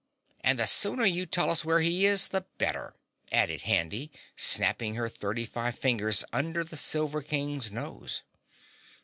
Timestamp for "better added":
2.57-3.61